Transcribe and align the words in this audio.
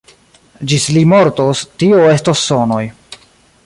Ĝis 0.71 0.87
li 0.95 1.03
mortos, 1.13 1.63
tio 1.83 2.03
estos 2.17 2.45
sonoj. 2.49 2.85